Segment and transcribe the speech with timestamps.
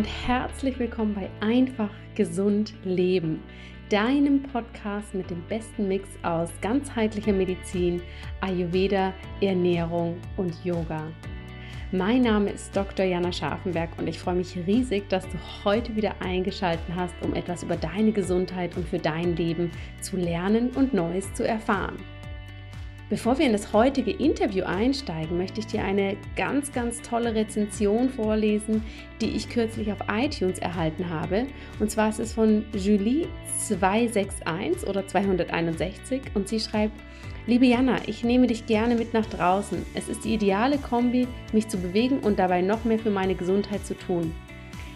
[0.00, 3.42] Und herzlich willkommen bei Einfach Gesund Leben,
[3.90, 8.00] deinem Podcast mit dem besten Mix aus ganzheitlicher Medizin,
[8.40, 9.12] Ayurveda,
[9.42, 11.02] Ernährung und Yoga.
[11.92, 13.04] Mein Name ist Dr.
[13.04, 17.62] Jana Scharfenberg und ich freue mich riesig, dass du heute wieder eingeschaltet hast, um etwas
[17.62, 21.98] über deine Gesundheit und für dein Leben zu lernen und Neues zu erfahren.
[23.10, 28.08] Bevor wir in das heutige Interview einsteigen, möchte ich dir eine ganz, ganz tolle Rezension
[28.08, 28.84] vorlesen,
[29.20, 31.46] die ich kürzlich auf iTunes erhalten habe.
[31.80, 36.94] Und zwar ist es von Julie261 oder 261 und sie schreibt,
[37.48, 39.84] Liebe Jana, ich nehme dich gerne mit nach draußen.
[39.94, 43.84] Es ist die ideale Kombi, mich zu bewegen und dabei noch mehr für meine Gesundheit
[43.84, 44.32] zu tun.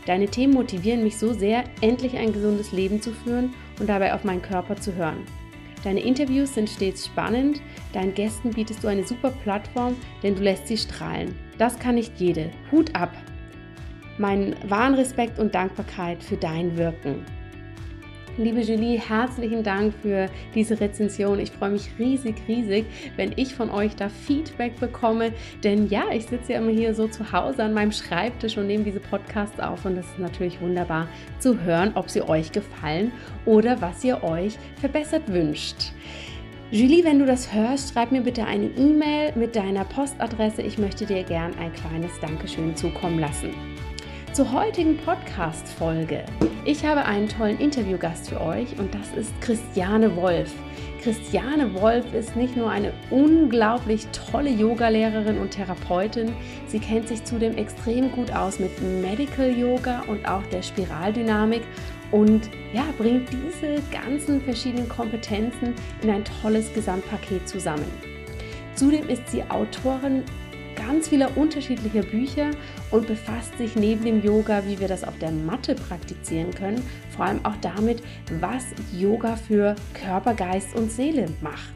[0.07, 4.23] Deine Themen motivieren mich so sehr, endlich ein gesundes Leben zu führen und dabei auf
[4.23, 5.27] meinen Körper zu hören.
[5.85, 7.61] Deine Interviews sind stets spannend,
[7.93, 11.35] deinen Gästen bietest du eine super Plattform, denn du lässt sie strahlen.
[11.59, 12.51] Das kann nicht jede.
[12.73, 13.15] Hut ab!
[14.17, 17.27] Meinen wahren Respekt und Dankbarkeit für dein Wirken.
[18.37, 21.39] Liebe Julie, herzlichen Dank für diese Rezension.
[21.39, 22.85] Ich freue mich riesig, riesig,
[23.15, 25.33] wenn ich von euch da Feedback bekomme.
[25.63, 28.83] Denn ja, ich sitze ja immer hier so zu Hause an meinem Schreibtisch und nehme
[28.83, 29.85] diese Podcasts auf.
[29.85, 31.07] Und es ist natürlich wunderbar
[31.39, 33.13] zu hören, ob sie euch gefallen
[33.47, 35.93] oder was ihr euch verbessert wünscht.
[36.73, 40.63] Julie, wenn du das hörst, schreib mir bitte eine E-Mail mit deiner Postadresse.
[40.63, 43.74] Ich möchte dir gern ein kleines Dankeschön zukommen lassen.
[44.35, 46.25] Zur heutigen Podcast-Folge.
[46.65, 50.53] Ich habe einen tollen Interviewgast für euch und das ist Christiane Wolf.
[51.01, 56.35] Christiane Wolf ist nicht nur eine unglaublich tolle Yogalehrerin und Therapeutin,
[56.67, 61.63] sie kennt sich zudem extrem gut aus mit Medical Yoga und auch der Spiraldynamik
[62.11, 67.87] und ja, bringt diese ganzen verschiedenen Kompetenzen in ein tolles Gesamtpaket zusammen.
[68.75, 70.25] Zudem ist sie Autorin
[70.77, 72.51] ganz vieler unterschiedlicher Bücher
[72.91, 76.83] und befasst sich neben dem Yoga, wie wir das auf der Matte praktizieren können,
[77.17, 78.03] vor allem auch damit,
[78.41, 81.73] was Yoga für Körper, Geist und Seele macht.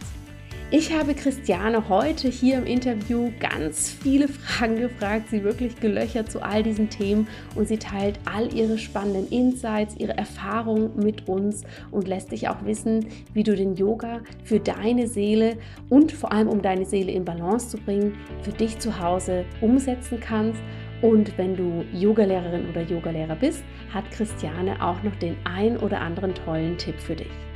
[0.71, 6.43] Ich habe Christiane heute hier im Interview ganz viele Fragen gefragt, sie wirklich gelöchert zu
[6.43, 12.07] all diesen Themen und sie teilt all ihre spannenden Insights, ihre Erfahrungen mit uns und
[12.07, 15.57] lässt dich auch wissen, wie du den Yoga für deine Seele
[15.89, 20.21] und vor allem um deine Seele in Balance zu bringen, für dich zu Hause umsetzen
[20.21, 20.61] kannst.
[21.01, 23.65] Und wenn du Yogalehrerin oder Yogalehrer bist,
[23.95, 27.48] hat Christiane auch noch den ein oder anderen tollen Tipp für dich.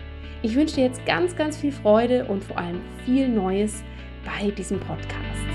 [0.44, 3.84] Ich wünsche dir jetzt ganz, ganz viel Freude und vor allem viel Neues
[4.24, 5.46] bei diesem Podcast.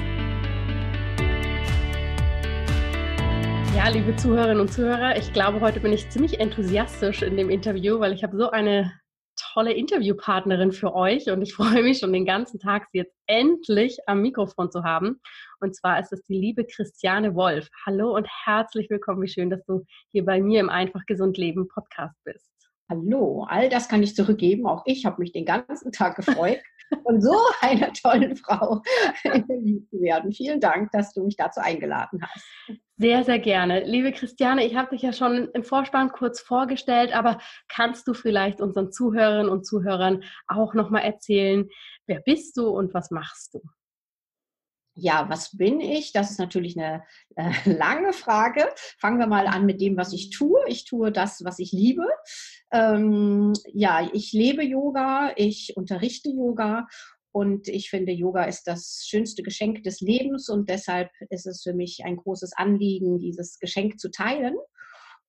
[3.75, 7.99] Ja, liebe Zuhörerinnen und Zuhörer, ich glaube, heute bin ich ziemlich enthusiastisch in dem Interview,
[7.99, 8.93] weil ich habe so eine
[9.35, 13.97] tolle Interviewpartnerin für euch und ich freue mich schon den ganzen Tag, sie jetzt endlich
[14.07, 15.19] am Mikrofon zu haben.
[15.59, 17.67] Und zwar ist es die liebe Christiane Wolf.
[17.85, 19.21] Hallo und herzlich willkommen.
[19.21, 19.83] Wie schön, dass du
[20.13, 22.56] hier bei mir im Einfach Gesund Leben Podcast bist.
[22.89, 24.65] Hallo, all das kann ich zurückgeben.
[24.65, 26.59] Auch ich habe mich den ganzen Tag gefreut,
[27.03, 28.81] von so einer tollen Frau
[29.23, 30.31] interviewt zu werden.
[30.31, 32.45] Vielen Dank, dass du mich dazu eingeladen hast.
[32.97, 33.83] Sehr, sehr gerne.
[33.83, 38.61] Liebe Christiane, ich habe dich ja schon im Vorspann kurz vorgestellt, aber kannst du vielleicht
[38.61, 41.67] unseren Zuhörerinnen und Zuhörern auch nochmal erzählen,
[42.07, 43.61] wer bist du und was machst du?
[44.97, 46.11] Ja, was bin ich?
[46.11, 47.03] Das ist natürlich eine
[47.35, 48.67] äh, lange Frage.
[48.99, 50.59] Fangen wir mal an mit dem, was ich tue.
[50.67, 52.05] Ich tue das, was ich liebe.
[52.71, 56.87] Ähm, ja, ich lebe Yoga, ich unterrichte Yoga
[57.31, 61.73] und ich finde, Yoga ist das schönste Geschenk des Lebens und deshalb ist es für
[61.73, 64.55] mich ein großes Anliegen, dieses Geschenk zu teilen.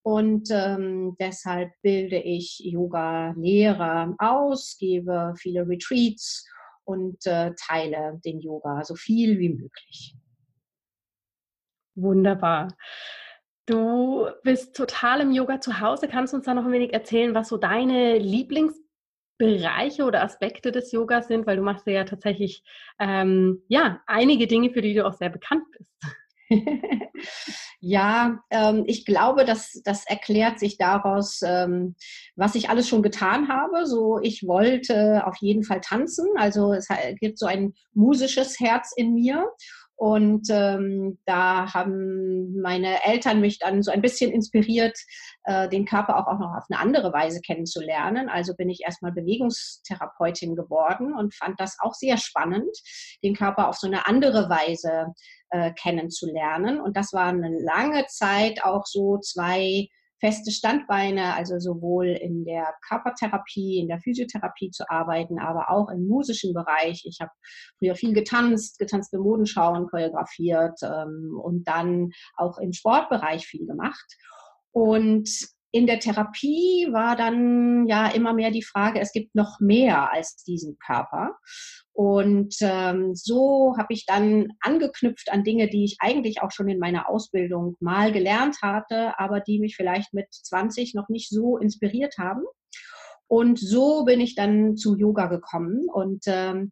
[0.03, 6.47] Und ähm, deshalb bilde ich Yoga-Lehrer aus, gebe viele Retreats
[6.89, 10.15] und äh, teile den Yoga so viel wie möglich.
[11.95, 12.69] Wunderbar.
[13.67, 16.09] Du bist total im Yoga zu Hause.
[16.09, 20.91] Kannst du uns da noch ein wenig erzählen, was so deine Lieblingsbereiche oder Aspekte des
[20.91, 21.47] Yogas sind?
[21.47, 22.65] Weil du machst ja tatsächlich
[22.99, 25.93] ähm, ja einige Dinge, für die du auch sehr bekannt bist.
[27.81, 31.95] ja, ähm, ich glaube, dass das erklärt sich daraus, ähm,
[32.37, 33.87] was ich alles schon getan habe.
[33.87, 36.27] So, ich wollte auf jeden Fall tanzen.
[36.37, 36.89] Also es
[37.21, 39.47] gibt so ein musisches Herz in mir.
[39.99, 44.97] Und ähm, da haben meine Eltern mich dann so ein bisschen inspiriert,
[45.43, 48.29] äh, den Körper auch, auch noch auf eine andere Weise kennenzulernen.
[48.29, 52.71] Also bin ich erstmal Bewegungstherapeutin geworden und fand das auch sehr spannend,
[53.25, 55.15] den Körper auf so eine andere Weise
[55.51, 56.81] äh, kennenzulernen.
[56.81, 59.89] Und das war eine lange Zeit auch so zwei
[60.21, 66.07] feste Standbeine, also sowohl in der Körpertherapie, in der Physiotherapie zu arbeiten, aber auch im
[66.07, 67.05] musischen Bereich.
[67.05, 67.31] Ich habe
[67.79, 74.17] früher viel getanzt, getanzte Modenschauen choreografiert ähm, und dann auch im Sportbereich viel gemacht.
[74.73, 75.29] Und
[75.71, 80.37] in der Therapie war dann ja immer mehr die Frage, es gibt noch mehr als
[80.45, 81.37] diesen Körper.
[81.99, 86.79] Und ähm, so habe ich dann angeknüpft an Dinge, die ich eigentlich auch schon in
[86.79, 92.15] meiner Ausbildung mal gelernt hatte, aber die mich vielleicht mit 20 noch nicht so inspiriert
[92.17, 92.45] haben.
[93.27, 95.89] Und so bin ich dann zu Yoga gekommen.
[95.93, 96.71] Und ähm,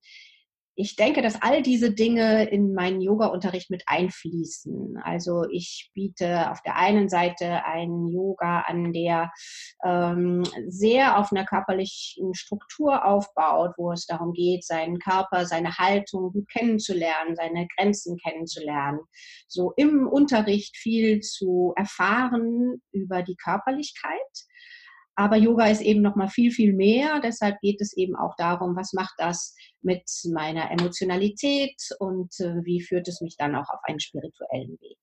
[0.77, 4.99] ich denke, dass all diese Dinge in meinen Yoga-Unterricht mit einfließen.
[5.03, 9.33] Also ich biete auf der einen Seite einen Yoga an, der
[9.83, 16.33] ähm, sehr auf einer körperlichen Struktur aufbaut, wo es darum geht, seinen Körper, seine Haltung
[16.33, 19.01] gut kennenzulernen, seine Grenzen kennenzulernen.
[19.49, 24.13] So im Unterricht viel zu erfahren über die Körperlichkeit
[25.17, 27.21] aber Yoga ist eben noch mal viel, viel mehr.
[27.21, 32.83] Deshalb geht es eben auch darum, was macht das mit meiner Emotionalität und äh, wie
[32.83, 34.99] führt es mich dann auch auf einen spirituellen Weg.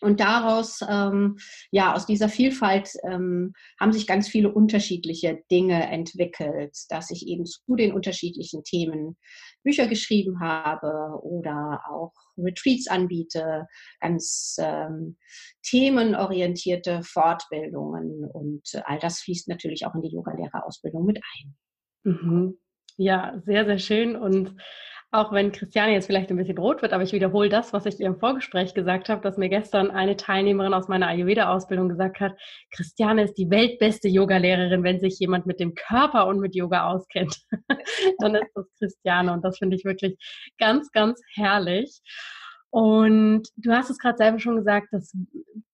[0.00, 1.36] Und daraus, ähm,
[1.70, 7.44] ja, aus dieser Vielfalt ähm, haben sich ganz viele unterschiedliche Dinge entwickelt, dass ich eben
[7.44, 9.16] zu den unterschiedlichen Themen
[9.62, 13.66] Bücher geschrieben habe oder auch Retreats anbiete,
[14.00, 15.16] ganz ähm,
[15.62, 21.56] themenorientierte Fortbildungen und all das fließt natürlich auch in die Yogalehrerausbildung mit ein.
[22.04, 22.58] Mhm.
[22.96, 24.56] Ja, sehr, sehr schön und
[25.12, 28.00] auch wenn Christiane jetzt vielleicht ein bisschen rot wird, aber ich wiederhole das, was ich
[28.00, 32.36] ihr im Vorgespräch gesagt habe, dass mir gestern eine Teilnehmerin aus meiner Ayurveda-Ausbildung gesagt hat,
[32.70, 37.36] Christiane ist die weltbeste Yogalehrerin, wenn sich jemand mit dem Körper und mit Yoga auskennt.
[38.18, 40.16] Dann ist das Christiane und das finde ich wirklich
[40.58, 42.00] ganz, ganz herrlich.
[42.70, 45.12] Und du hast es gerade selber schon gesagt, dass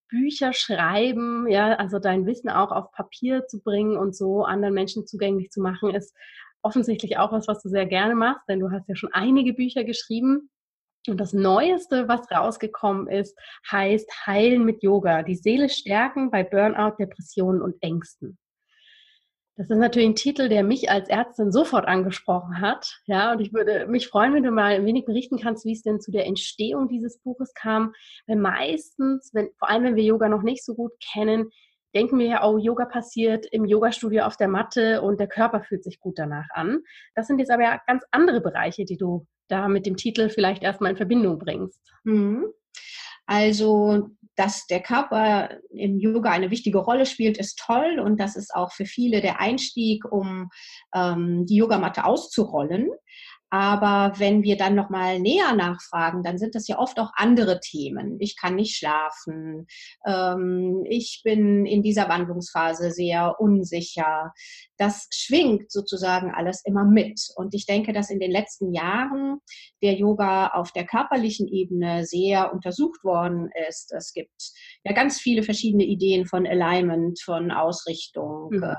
[0.08, 5.06] Bücher schreiben, ja, also dein Wissen auch auf Papier zu bringen und so anderen Menschen
[5.06, 6.14] zugänglich zu machen, ist
[6.62, 9.84] offensichtlich auch was, was du sehr gerne machst, denn du hast ja schon einige Bücher
[9.84, 10.50] geschrieben.
[11.08, 13.36] Und das Neueste, was rausgekommen ist,
[13.70, 18.38] heißt Heilen mit Yoga, die Seele stärken bei Burnout, Depressionen und Ängsten.
[19.56, 23.00] Das ist natürlich ein Titel, der mich als Ärztin sofort angesprochen hat.
[23.04, 25.82] Ja, und ich würde mich freuen, wenn du mal ein wenig berichten kannst, wie es
[25.82, 27.92] denn zu der Entstehung dieses Buches kam.
[28.26, 31.50] Weil meistens, wenn, vor allem wenn wir Yoga noch nicht so gut kennen,
[31.94, 35.84] denken wir ja, oh, Yoga passiert im Yogastudio auf der Matte und der Körper fühlt
[35.84, 36.80] sich gut danach an.
[37.14, 40.62] Das sind jetzt aber ja ganz andere Bereiche, die du da mit dem Titel vielleicht
[40.62, 41.80] erstmal in Verbindung bringst.
[42.04, 42.46] Mhm.
[43.26, 48.54] Also, dass der Körper im Yoga eine wichtige Rolle spielt, ist toll und das ist
[48.54, 50.50] auch für viele der Einstieg, um
[50.94, 52.88] ähm, die Yogamatte auszurollen.
[53.52, 58.16] Aber wenn wir dann nochmal näher nachfragen, dann sind das ja oft auch andere Themen.
[58.18, 59.66] Ich kann nicht schlafen.
[60.06, 64.32] Ähm, ich bin in dieser Wandlungsphase sehr unsicher.
[64.78, 67.20] Das schwingt sozusagen alles immer mit.
[67.36, 69.40] Und ich denke, dass in den letzten Jahren
[69.82, 73.92] der Yoga auf der körperlichen Ebene sehr untersucht worden ist.
[73.92, 74.50] Es gibt
[74.82, 78.48] ja ganz viele verschiedene Ideen von Alignment, von Ausrichtung.
[78.50, 78.76] Mhm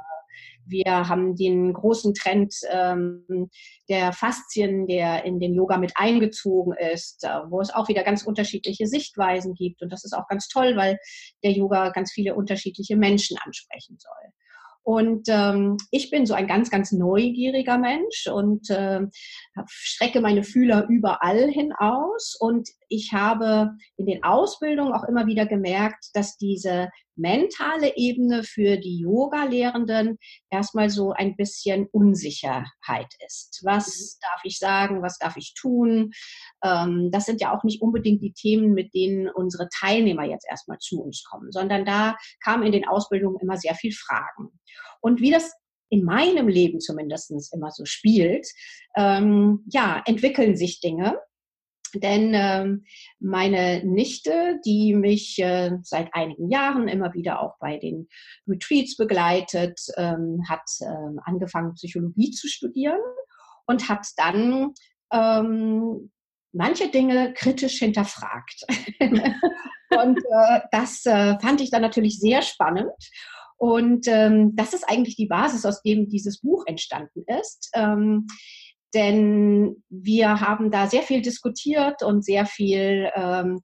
[0.65, 3.49] wir haben den großen Trend ähm,
[3.89, 8.23] der Faszien, der in den Yoga mit eingezogen ist, äh, wo es auch wieder ganz
[8.23, 9.81] unterschiedliche Sichtweisen gibt.
[9.81, 10.97] Und das ist auch ganz toll, weil
[11.43, 14.31] der Yoga ganz viele unterschiedliche Menschen ansprechen soll.
[14.83, 18.99] Und ähm, ich bin so ein ganz, ganz neugieriger Mensch und äh,
[19.65, 22.35] strecke meine Fühler überall hinaus.
[22.37, 28.77] Und ich habe in den Ausbildungen auch immer wieder gemerkt, dass diese mentale Ebene für
[28.77, 30.17] die Yoga-Lehrenden
[30.49, 33.61] erstmal so ein bisschen Unsicherheit ist.
[33.63, 34.19] Was mhm.
[34.21, 35.01] darf ich sagen?
[35.01, 36.11] Was darf ich tun?
[36.63, 40.77] Ähm, das sind ja auch nicht unbedingt die Themen, mit denen unsere Teilnehmer jetzt erstmal
[40.79, 44.59] zu uns kommen, sondern da kamen in den Ausbildungen immer sehr viel Fragen.
[45.01, 45.51] Und wie das
[45.89, 48.47] in meinem Leben zumindest immer so spielt,
[48.95, 51.19] ähm, ja, entwickeln sich Dinge.
[51.95, 52.85] Denn ähm,
[53.19, 58.07] meine Nichte, die mich äh, seit einigen Jahren immer wieder auch bei den
[58.47, 62.99] Retreats begleitet, ähm, hat ähm, angefangen, Psychologie zu studieren
[63.65, 64.73] und hat dann
[66.53, 68.65] manche Dinge kritisch hinterfragt.
[68.99, 72.89] und äh, das äh, fand ich dann natürlich sehr spannend.
[73.57, 77.71] Und das ist eigentlich die Basis, aus dem dieses Buch entstanden ist.
[78.93, 83.61] Denn wir haben da sehr viel diskutiert und sehr viel ähm,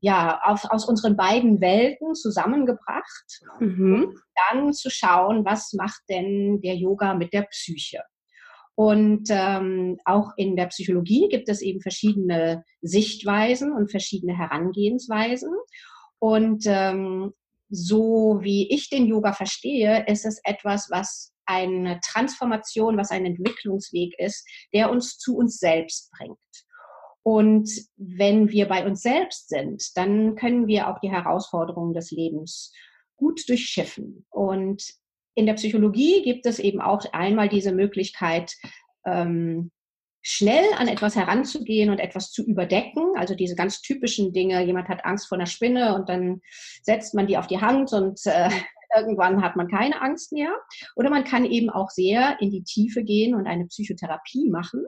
[0.00, 3.94] ja, auf, aus unseren beiden Welten zusammengebracht, mhm.
[3.94, 4.14] um
[4.50, 8.00] dann zu schauen, was macht denn der Yoga mit der Psyche.
[8.74, 15.50] Und ähm, auch in der Psychologie gibt es eben verschiedene Sichtweisen und verschiedene Herangehensweisen.
[16.18, 17.32] Und ähm,
[17.68, 24.14] so wie ich den Yoga verstehe, ist es etwas, was eine Transformation, was ein Entwicklungsweg
[24.18, 26.38] ist, der uns zu uns selbst bringt.
[27.24, 32.72] Und wenn wir bei uns selbst sind, dann können wir auch die Herausforderungen des Lebens
[33.16, 34.26] gut durchschiffen.
[34.30, 34.82] Und
[35.34, 38.52] in der Psychologie gibt es eben auch einmal diese Möglichkeit,
[39.06, 39.70] ähm,
[40.20, 43.02] schnell an etwas heranzugehen und etwas zu überdecken.
[43.16, 46.40] Also diese ganz typischen Dinge, jemand hat Angst vor einer Spinne und dann
[46.82, 48.50] setzt man die auf die Hand und äh,
[48.96, 50.52] irgendwann hat man keine Angst mehr.
[50.96, 54.84] Oder man kann eben auch sehr in die Tiefe gehen und eine Psychotherapie machen.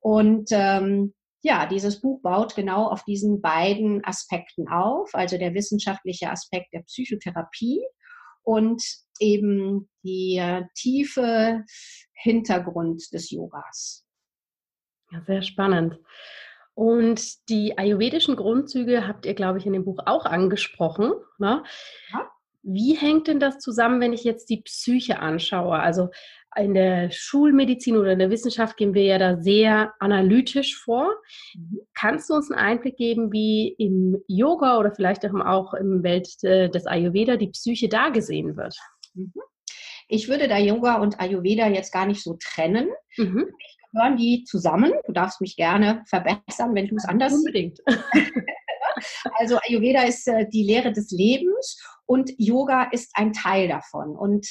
[0.00, 6.30] Und ähm, ja, dieses Buch baut genau auf diesen beiden Aspekten auf, also der wissenschaftliche
[6.30, 7.82] Aspekt der Psychotherapie
[8.42, 8.82] und
[9.20, 11.64] eben die äh, tiefe
[12.12, 14.04] Hintergrund des Yogas.
[15.10, 15.98] Ja, sehr spannend.
[16.74, 21.12] Und die ayurvedischen Grundzüge habt ihr, glaube ich, in dem Buch auch angesprochen.
[21.38, 21.62] Ne?
[22.12, 22.30] Ja.
[22.64, 25.78] Wie hängt denn das zusammen, wenn ich jetzt die Psyche anschaue?
[25.78, 26.08] Also
[26.56, 31.12] in der Schulmedizin oder in der Wissenschaft gehen wir ja da sehr analytisch vor.
[31.54, 31.80] Mhm.
[31.94, 36.68] Kannst du uns einen Einblick geben, wie im Yoga oder vielleicht auch im Welt äh,
[36.70, 38.76] des Ayurveda die Psyche da gesehen wird?
[39.14, 39.32] Mhm.
[40.08, 42.88] Ich würde da Yoga und Ayurveda jetzt gar nicht so trennen.
[43.16, 43.46] Mhm.
[43.92, 44.92] gehören die zusammen.
[45.06, 47.80] Du darfst mich gerne verbessern, wenn du es anders Unbedingt.
[49.38, 54.16] also Ayurveda ist äh, die Lehre des Lebens und Yoga ist ein Teil davon.
[54.16, 54.46] Und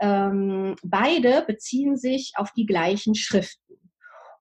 [0.00, 3.78] ähm, beide beziehen sich auf die gleichen Schriften.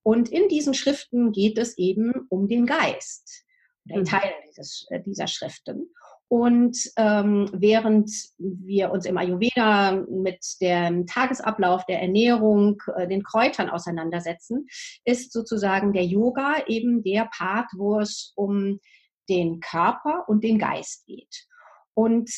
[0.04, 3.44] Und in diesen Schriften geht es eben um den Geist,
[3.90, 4.06] oder mhm.
[4.06, 5.90] Teil dieses, äh, dieser Schriften.
[6.30, 13.70] Und ähm, während wir uns im Ayurveda mit dem Tagesablauf der Ernährung, äh, den Kräutern
[13.70, 14.68] auseinandersetzen,
[15.06, 18.80] ist sozusagen der Yoga eben der Part, wo es um
[19.30, 21.48] den Körper und den Geist geht.
[21.94, 22.30] Und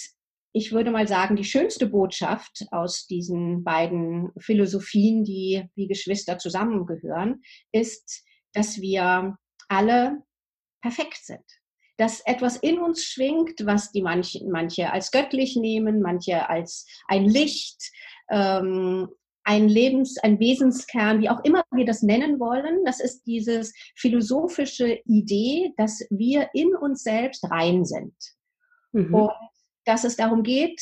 [0.60, 7.42] ich würde mal sagen, die schönste Botschaft aus diesen beiden Philosophien, die wie Geschwister zusammengehören,
[7.72, 9.38] ist, dass wir
[9.70, 10.22] alle
[10.82, 11.46] perfekt sind.
[11.96, 17.24] Dass etwas in uns schwingt, was die manche, manche als göttlich nehmen, manche als ein
[17.26, 17.90] Licht,
[18.30, 19.08] ähm,
[19.46, 22.84] ein Lebens-, ein Wesenskern, wie auch immer wir das nennen wollen.
[22.84, 28.14] Das ist dieses philosophische Idee, dass wir in uns selbst rein sind.
[28.92, 29.14] Mhm.
[29.14, 29.32] Und
[29.90, 30.80] dass es darum geht,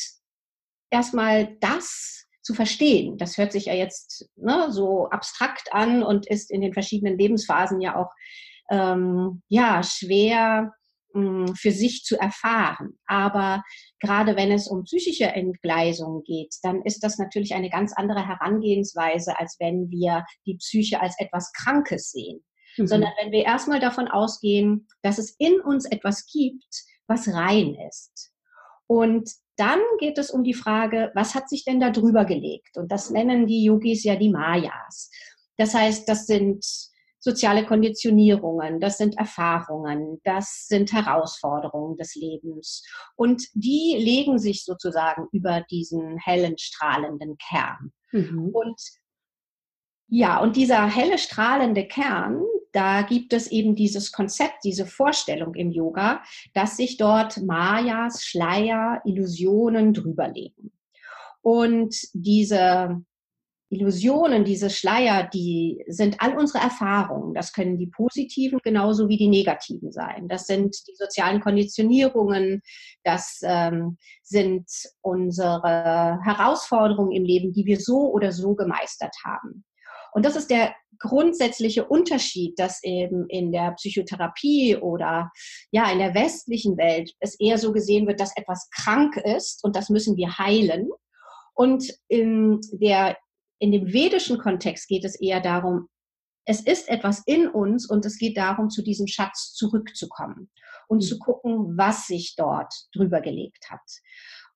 [0.90, 3.16] erstmal das zu verstehen.
[3.16, 7.80] Das hört sich ja jetzt ne, so abstrakt an und ist in den verschiedenen Lebensphasen
[7.80, 8.10] ja auch
[8.70, 10.74] ähm, ja schwer
[11.14, 12.98] mh, hm, für sich zu erfahren.
[13.06, 13.62] Aber
[13.98, 19.38] gerade wenn es um psychische Entgleisung geht, dann ist das natürlich eine ganz andere Herangehensweise,
[19.38, 22.44] als wenn wir die Psyche als etwas Krankes sehen.
[22.76, 22.86] Mhm.
[22.86, 28.32] Sondern wenn wir erstmal davon ausgehen, dass es in uns etwas gibt, was rein ist.
[28.88, 32.76] Und dann geht es um die Frage, was hat sich denn da drüber gelegt?
[32.76, 35.10] Und das nennen die Yogis ja die Mayas.
[35.56, 36.64] Das heißt, das sind
[37.20, 42.84] soziale Konditionierungen, das sind Erfahrungen, das sind Herausforderungen des Lebens.
[43.16, 47.92] Und die legen sich sozusagen über diesen hellen, strahlenden Kern.
[48.12, 48.50] Mhm.
[48.52, 48.80] Und
[50.10, 55.70] ja, und dieser helle, strahlende Kern, da gibt es eben dieses Konzept, diese Vorstellung im
[55.70, 56.22] Yoga,
[56.54, 60.72] dass sich dort Mayas, Schleier, Illusionen drüberlegen.
[61.42, 63.02] Und diese
[63.70, 67.34] Illusionen, diese Schleier, die sind all unsere Erfahrungen.
[67.34, 70.26] Das können die positiven genauso wie die negativen sein.
[70.28, 72.62] Das sind die sozialen Konditionierungen,
[73.04, 74.70] das ähm, sind
[75.02, 79.64] unsere Herausforderungen im Leben, die wir so oder so gemeistert haben.
[80.12, 85.30] Und das ist der grundsätzliche Unterschied, dass eben in der Psychotherapie oder
[85.70, 89.76] ja in der westlichen Welt es eher so gesehen wird, dass etwas krank ist und
[89.76, 90.88] das müssen wir heilen.
[91.54, 93.16] Und in der
[93.60, 95.88] in dem vedischen Kontext geht es eher darum,
[96.44, 100.50] es ist etwas in uns und es geht darum, zu diesem Schatz zurückzukommen
[100.88, 101.02] und mhm.
[101.02, 103.82] zu gucken, was sich dort drüber gelegt hat.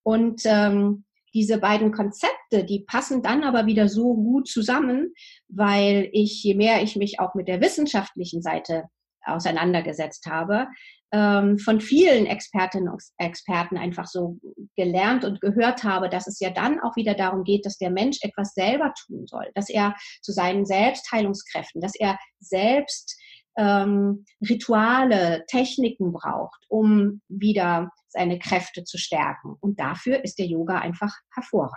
[0.02, 5.12] Und ähm, diese beiden Konzepte, die passen dann aber wieder so gut zusammen,
[5.48, 8.84] weil ich, je mehr ich mich auch mit der wissenschaftlichen Seite
[9.24, 10.66] auseinandergesetzt habe,
[11.12, 14.38] ähm, von vielen Expertinnen und Experten einfach so
[14.76, 18.18] gelernt und gehört habe, dass es ja dann auch wieder darum geht, dass der Mensch
[18.22, 23.16] etwas selber tun soll, dass er zu seinen Selbstheilungskräften, dass er selbst
[23.58, 29.56] ähm, Rituale, Techniken braucht, um wieder seine Kräfte zu stärken.
[29.60, 31.76] Und dafür ist der Yoga einfach hervorragend.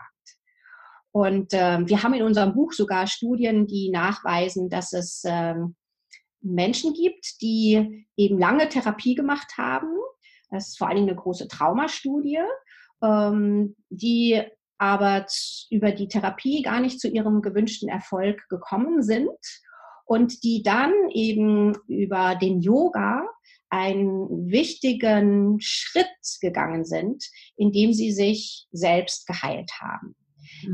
[1.12, 5.76] Und ähm, wir haben in unserem Buch sogar Studien, die nachweisen, dass es ähm,
[6.42, 9.88] Menschen gibt, die eben lange Therapie gemacht haben.
[10.52, 12.40] Das ist vor allen Dingen eine große Traumastudie,
[13.02, 14.42] ähm, die
[14.78, 15.26] aber
[15.70, 19.30] über die Therapie gar nicht zu ihrem gewünschten Erfolg gekommen sind
[20.06, 23.24] und die dann eben über den Yoga
[23.76, 26.08] einen wichtigen Schritt
[26.40, 27.26] gegangen sind,
[27.58, 30.16] indem sie sich selbst geheilt haben.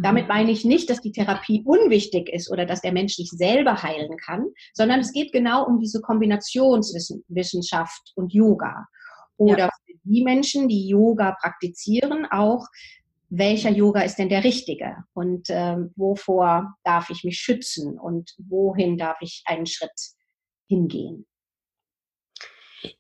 [0.04, 0.30] Damit mhm.
[0.30, 4.18] meine ich nicht, dass die Therapie unwichtig ist oder dass der Mensch sich selber heilen
[4.18, 8.86] kann, sondern es geht genau um diese Kombinationswissenschaft und Yoga.
[9.38, 9.70] Oder ja.
[9.86, 12.68] für die Menschen, die Yoga praktizieren, auch,
[13.30, 18.98] welcher Yoga ist denn der richtige und äh, wovor darf ich mich schützen und wohin
[18.98, 19.98] darf ich einen Schritt
[20.68, 21.26] hingehen.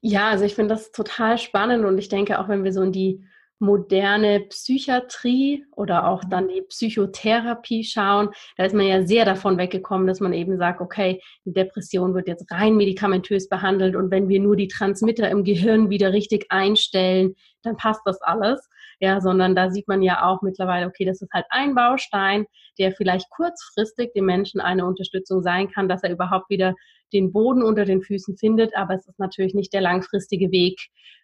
[0.02, 2.92] Ja, also ich finde das total spannend und ich denke auch, wenn wir so in
[2.92, 3.24] die
[3.62, 10.08] moderne Psychiatrie oder auch dann die Psychotherapie schauen, da ist man ja sehr davon weggekommen,
[10.08, 14.40] dass man eben sagt, okay, die Depression wird jetzt rein medikamentös behandelt und wenn wir
[14.40, 18.68] nur die Transmitter im Gehirn wieder richtig einstellen, dann passt das alles.
[19.00, 22.46] Ja, sondern da sieht man ja auch mittlerweile, okay, das ist halt ein Baustein,
[22.78, 26.76] der vielleicht kurzfristig dem Menschen eine Unterstützung sein kann, dass er überhaupt wieder
[27.14, 30.80] den Boden unter den Füßen findet, aber es ist natürlich nicht der langfristige Weg,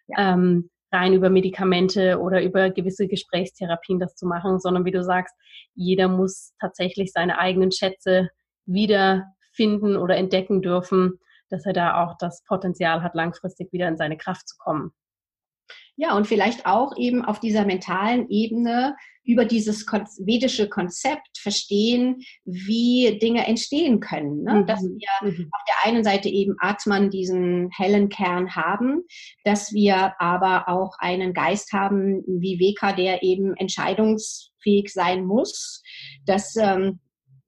[0.08, 0.34] ja.
[0.34, 5.34] ähm, rein über Medikamente oder über gewisse Gesprächstherapien das zu machen, sondern wie du sagst,
[5.74, 8.30] jeder muss tatsächlich seine eigenen Schätze
[8.66, 11.18] wiederfinden oder entdecken dürfen,
[11.50, 14.92] dass er da auch das Potenzial hat, langfristig wieder in seine Kraft zu kommen.
[15.96, 18.96] Ja, und vielleicht auch eben auf dieser mentalen Ebene
[19.28, 24.42] über dieses vedische Konzept verstehen, wie Dinge entstehen können.
[24.42, 24.54] Ne?
[24.54, 24.66] Mhm.
[24.66, 25.50] Dass wir mhm.
[25.52, 29.02] auf der einen Seite eben Atman, diesen hellen Kern haben,
[29.44, 35.82] dass wir aber auch einen Geist haben wie Veka, der eben entscheidungsfähig sein muss,
[36.24, 36.98] dass ähm,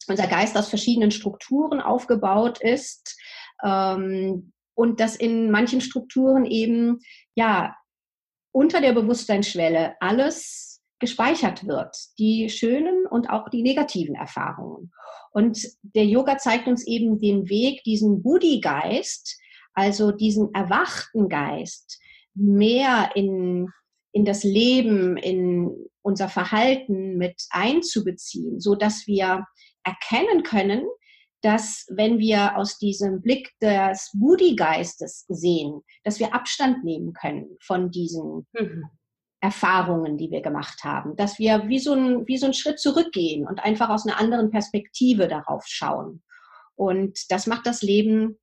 [0.07, 3.17] unser Geist aus verschiedenen Strukturen aufgebaut ist.
[3.65, 7.01] Ähm, und dass in manchen Strukturen eben
[7.35, 7.75] ja
[8.53, 10.70] unter der Bewusstseinsschwelle alles
[11.01, 14.93] gespeichert wird, die schönen und auch die negativen Erfahrungen.
[15.33, 19.39] Und der Yoga zeigt uns eben den Weg, diesen Buddhi-Geist,
[19.75, 22.01] also diesen erwachten Geist,
[22.35, 23.69] mehr in,
[24.13, 25.71] in das Leben, in
[26.03, 29.47] unser Verhalten mit einzubeziehen, so dass wir
[29.85, 30.87] erkennen können,
[31.43, 37.91] dass wenn wir aus diesem Blick des Buddhi-Geistes sehen, dass wir Abstand nehmen können von
[37.91, 38.85] diesen mhm.
[39.41, 43.47] Erfahrungen, die wir gemacht haben, dass wir wie so, ein, wie so einen Schritt zurückgehen
[43.47, 46.23] und einfach aus einer anderen Perspektive darauf schauen.
[46.75, 48.39] Und das macht das Leben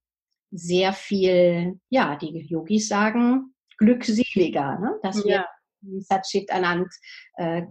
[0.52, 5.00] sehr viel, ja, die Yogis sagen, glückseliger, ne?
[5.04, 5.26] dass ja.
[5.26, 5.46] wir
[5.84, 6.88] in Satchit Anand
[7.36, 7.64] äh,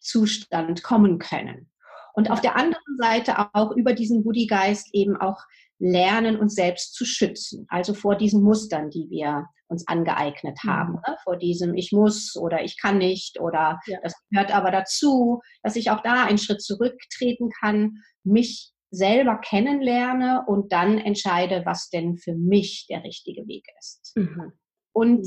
[0.00, 1.70] Zustand kommen können.
[2.12, 5.42] Und auf der anderen Seite auch über diesen Buddhi-Geist eben auch
[5.78, 7.66] lernen, uns selbst zu schützen.
[7.68, 10.68] Also vor diesen Mustern, die wir uns angeeignet mhm.
[10.68, 10.92] haben.
[10.94, 11.16] Ne?
[11.24, 13.98] Vor diesem Ich muss oder ich kann nicht oder ja.
[14.02, 20.44] das gehört aber dazu, dass ich auch da einen Schritt zurücktreten kann, mich selber kennenlerne
[20.46, 24.12] und dann entscheide, was denn für mich der richtige Weg ist.
[24.14, 24.52] Mhm.
[24.92, 25.26] Und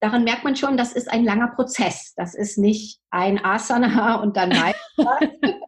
[0.00, 2.14] daran merkt man schon, das ist ein langer Prozess.
[2.14, 5.58] Das ist nicht ein Asana und dann weiter.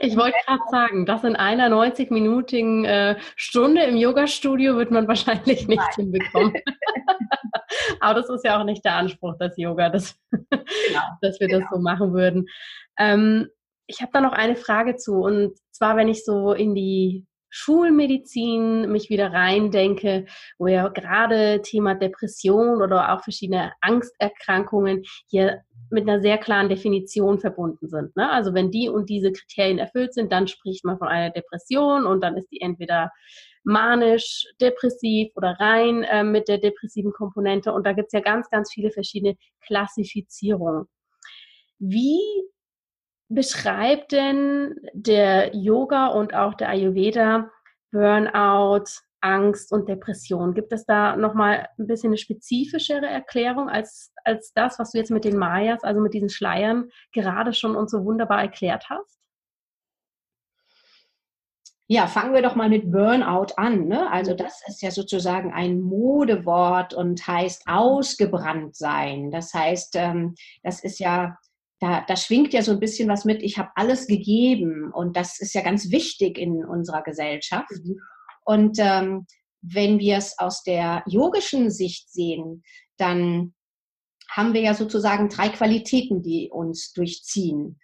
[0.00, 5.68] Ich wollte gerade sagen, das in einer 90-minütigen äh, Stunde im Yoga-Studio wird man wahrscheinlich
[5.68, 5.94] nicht Nein.
[5.96, 6.54] hinbekommen.
[8.00, 11.02] Aber das ist ja auch nicht der Anspruch des Yoga, dass, genau.
[11.22, 11.60] dass wir genau.
[11.60, 12.46] das so machen würden.
[12.98, 13.48] Ähm,
[13.86, 15.16] ich habe da noch eine Frage zu.
[15.16, 20.26] Und zwar, wenn ich so in die Schulmedizin mich wieder reindenke,
[20.58, 27.38] wo ja gerade Thema Depression oder auch verschiedene Angsterkrankungen hier mit einer sehr klaren Definition
[27.38, 28.16] verbunden sind.
[28.16, 28.30] Ne?
[28.30, 32.20] Also wenn die und diese Kriterien erfüllt sind, dann spricht man von einer Depression und
[32.20, 33.10] dann ist die entweder
[33.64, 37.72] manisch, depressiv oder rein äh, mit der depressiven Komponente.
[37.72, 40.86] Und da gibt es ja ganz, ganz viele verschiedene Klassifizierungen.
[41.78, 42.20] Wie
[43.28, 47.50] beschreibt denn der Yoga und auch der Ayurveda
[47.90, 48.84] Burnout,
[49.24, 50.54] Angst und Depression?
[50.54, 55.10] Gibt es da nochmal ein bisschen eine spezifischere Erklärung als, als das, was du jetzt
[55.10, 59.18] mit den Mayas, also mit diesen Schleiern, gerade schon uns so wunderbar erklärt hast?
[61.86, 63.88] Ja, fangen wir doch mal mit Burnout an.
[63.88, 64.10] Ne?
[64.10, 69.30] Also das ist ja sozusagen ein Modewort und heißt ausgebrannt sein.
[69.30, 71.36] Das heißt, ähm, das ist ja,
[71.80, 75.40] da, da schwingt ja so ein bisschen was mit, ich habe alles gegeben und das
[75.40, 77.70] ist ja ganz wichtig in unserer Gesellschaft.
[77.70, 78.00] Mhm.
[78.44, 79.26] Und ähm,
[79.62, 82.62] wenn wir es aus der yogischen Sicht sehen,
[82.98, 83.54] dann
[84.30, 87.78] haben wir ja sozusagen drei Qualitäten, die uns durchziehen.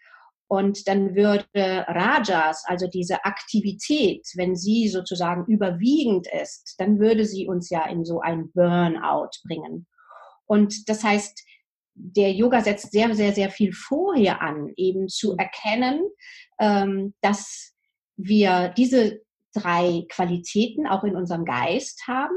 [0.49, 7.47] Und dann würde Rajas, also diese Aktivität, wenn sie sozusagen überwiegend ist, dann würde sie
[7.47, 9.87] uns ja in so ein Burnout bringen.
[10.47, 11.41] Und das heißt,
[11.95, 16.03] der Yoga setzt sehr, sehr, sehr viel vorher an, eben zu erkennen,
[16.59, 17.73] ähm, dass
[18.17, 19.21] wir diese
[19.55, 22.37] drei Qualitäten auch in unserem Geist haben.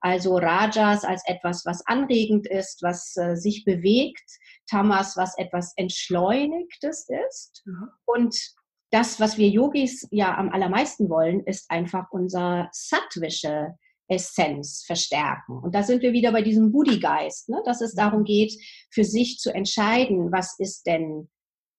[0.00, 4.28] Also Rajas als etwas, was anregend ist, was äh, sich bewegt,
[4.68, 7.62] Tamas, was etwas Entschleunigtes ist.
[7.64, 7.88] Mhm.
[8.04, 8.36] Und
[8.90, 13.74] das, was wir Yogis ja am allermeisten wollen, ist einfach unser sattwische
[14.08, 15.58] Essenz verstärken.
[15.62, 17.62] Und da sind wir wieder bei diesem Buddhi-Geist, ne?
[17.64, 18.52] dass es darum geht,
[18.90, 21.30] für sich zu entscheiden, was ist denn,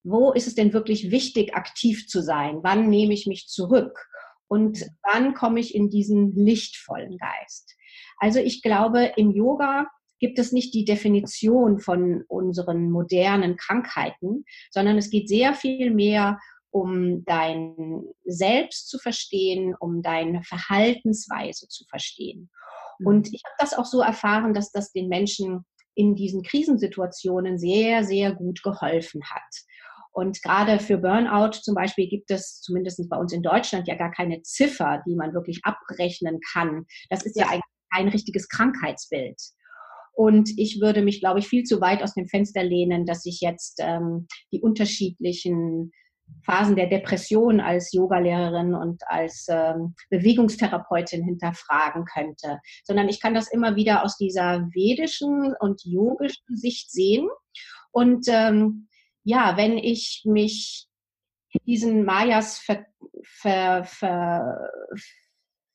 [0.04, 2.60] wo ist es denn wirklich wichtig, aktiv zu sein?
[2.64, 4.08] Wann nehme ich mich zurück?
[4.52, 7.74] Und wann komme ich in diesen lichtvollen Geist?
[8.18, 9.88] Also ich glaube, im Yoga
[10.20, 16.38] gibt es nicht die Definition von unseren modernen Krankheiten, sondern es geht sehr viel mehr
[16.70, 22.50] um dein Selbst zu verstehen, um deine Verhaltensweise zu verstehen.
[23.00, 23.08] Mhm.
[23.08, 25.64] Und ich habe das auch so erfahren, dass das den Menschen
[25.96, 29.64] in diesen Krisensituationen sehr, sehr gut geholfen hat.
[30.12, 34.12] Und gerade für Burnout zum Beispiel gibt es zumindest bei uns in Deutschland ja gar
[34.12, 36.86] keine Ziffer, die man wirklich abrechnen kann.
[37.10, 37.62] Das ist ja, eigentlich
[37.94, 39.40] kein richtiges Krankheitsbild.
[40.14, 43.40] Und ich würde mich, glaube ich, viel zu weit aus dem Fenster lehnen, dass ich
[43.42, 45.92] jetzt ähm, die unterschiedlichen
[46.46, 53.52] Phasen der Depression als Yogalehrerin und als ähm, Bewegungstherapeutin hinterfragen könnte, sondern ich kann das
[53.52, 57.28] immer wieder aus dieser vedischen und yogischen Sicht sehen.
[57.92, 58.88] Und ähm,
[59.24, 60.88] ja, wenn ich mich
[61.66, 62.86] diesen Mayas ver,
[63.24, 64.70] ver, ver,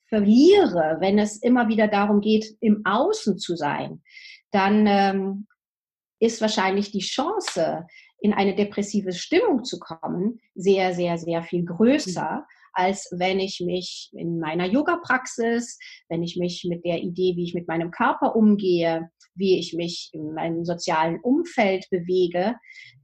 [0.09, 4.03] verliere, wenn es immer wieder darum geht, im Außen zu sein,
[4.51, 5.47] dann ähm,
[6.19, 7.87] ist wahrscheinlich die Chance,
[8.19, 14.11] in eine depressive Stimmung zu kommen, sehr, sehr, sehr viel größer, als wenn ich mich
[14.13, 19.09] in meiner Yoga-Praxis, wenn ich mich mit der Idee, wie ich mit meinem Körper umgehe,
[19.35, 22.55] wie ich mich in meinem sozialen Umfeld bewege,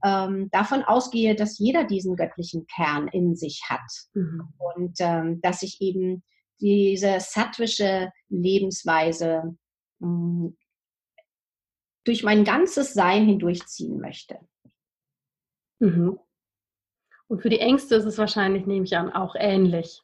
[0.03, 3.81] ähm, davon ausgehe, dass jeder diesen göttlichen Kern in sich hat.
[4.13, 4.53] Mhm.
[4.75, 6.23] Und ähm, dass ich eben
[6.59, 9.57] diese sattwische Lebensweise
[9.99, 10.57] mh, mm,
[12.05, 14.37] durch mein ganzes Sein hindurchziehen möchte.
[15.79, 16.19] Mhm.
[17.33, 20.03] Und für die Ängste ist es wahrscheinlich, nehme ich an, auch ähnlich.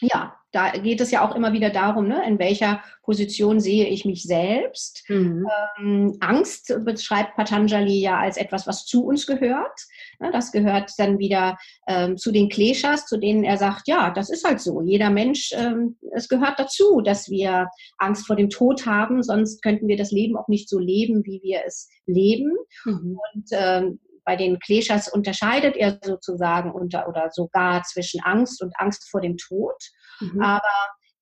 [0.00, 4.04] Ja, da geht es ja auch immer wieder darum, ne, in welcher Position sehe ich
[4.04, 5.04] mich selbst.
[5.08, 5.46] Mhm.
[5.78, 9.80] Ähm, Angst beschreibt Patanjali ja als etwas, was zu uns gehört.
[10.18, 14.28] Ne, das gehört dann wieder ähm, zu den Kleshas, zu denen er sagt, ja, das
[14.28, 14.82] ist halt so.
[14.82, 17.68] Jeder Mensch, ähm, es gehört dazu, dass wir
[17.98, 21.40] Angst vor dem Tod haben, sonst könnten wir das Leben auch nicht so leben, wie
[21.44, 22.50] wir es leben.
[22.84, 23.20] Mhm.
[23.34, 29.08] Und ähm, bei den Kleshas unterscheidet er sozusagen unter oder sogar zwischen Angst und Angst
[29.10, 29.76] vor dem Tod.
[30.20, 30.42] Mhm.
[30.42, 30.62] Aber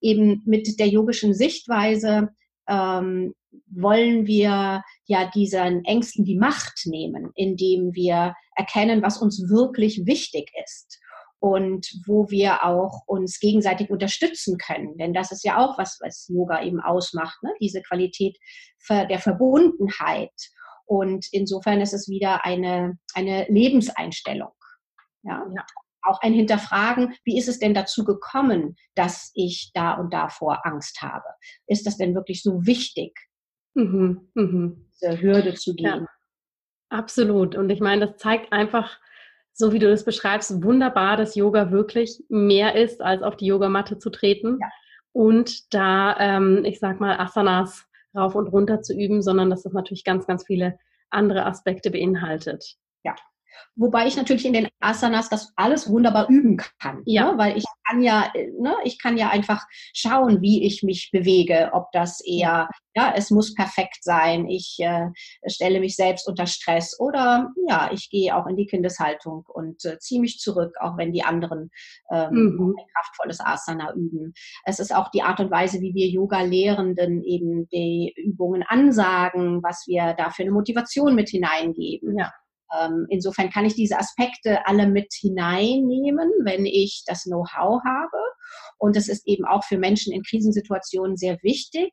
[0.01, 2.29] eben mit der yogischen Sichtweise
[2.69, 3.35] ähm,
[3.67, 10.51] wollen wir ja diesen Ängsten die Macht nehmen, indem wir erkennen, was uns wirklich wichtig
[10.65, 11.01] ist
[11.39, 14.97] und wo wir auch uns gegenseitig unterstützen können.
[14.97, 17.53] Denn das ist ja auch was, was Yoga eben ausmacht, ne?
[17.61, 18.39] diese Qualität
[18.89, 20.31] der Verbundenheit
[20.87, 24.53] und insofern ist es wieder eine, eine Lebenseinstellung.
[25.23, 25.47] Ja?
[25.55, 25.65] ja.
[26.03, 31.01] Auch ein Hinterfragen, wie ist es denn dazu gekommen, dass ich da und davor Angst
[31.01, 31.29] habe?
[31.67, 33.17] Ist das denn wirklich so wichtig,
[33.75, 34.73] mhm, mh.
[34.93, 35.87] diese Hürde zu gehen?
[35.87, 36.07] Ja,
[36.89, 37.55] absolut.
[37.55, 38.99] Und ich meine, das zeigt einfach,
[39.53, 43.99] so wie du das beschreibst, wunderbar, dass Yoga wirklich mehr ist, als auf die Yogamatte
[43.99, 44.69] zu treten ja.
[45.13, 49.73] und da, ähm, ich sag mal, Asanas rauf und runter zu üben, sondern dass das
[49.73, 50.79] natürlich ganz, ganz viele
[51.11, 52.77] andere Aspekte beinhaltet.
[53.05, 53.15] Ja,
[53.75, 57.03] Wobei ich natürlich in den Asanas das alles wunderbar üben kann.
[57.05, 57.33] Ja.
[57.33, 57.39] Ne?
[57.39, 61.91] Weil ich kann ja, ne, ich kann ja einfach schauen, wie ich mich bewege, ob
[61.93, 65.09] das eher, ja, es muss perfekt sein, ich äh,
[65.47, 69.99] stelle mich selbst unter Stress oder ja, ich gehe auch in die Kindeshaltung und äh,
[69.99, 71.71] ziehe mich zurück, auch wenn die anderen
[72.11, 72.75] ähm, mhm.
[72.79, 74.33] ein kraftvolles Asana üben.
[74.65, 79.85] Es ist auch die Art und Weise, wie wir Yoga-Lehrenden eben die Übungen ansagen, was
[79.87, 82.19] wir da für eine Motivation mit hineingeben.
[82.19, 82.33] Ja.
[82.79, 88.19] Ähm, insofern kann ich diese Aspekte alle mit hineinnehmen, wenn ich das Know-how habe.
[88.79, 91.93] Und es ist eben auch für Menschen in Krisensituationen sehr wichtig,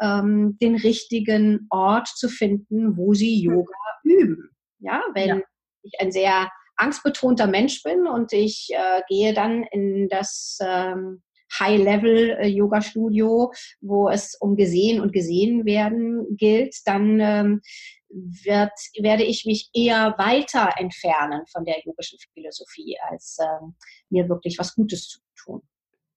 [0.00, 3.72] ähm, den richtigen Ort zu finden, wo sie Yoga
[4.04, 4.50] üben.
[4.78, 5.40] Ja, wenn ja.
[5.82, 11.22] ich ein sehr angstbetonter Mensch bin und ich äh, gehe dann in das ähm,
[11.58, 17.60] High-Level-Yoga-Studio, wo es um gesehen und gesehen werden gilt, dann ähm,
[18.08, 23.74] wird, werde ich mich eher weiter entfernen von der yogischen Philosophie, als ähm,
[24.10, 25.62] mir wirklich was Gutes zu tun.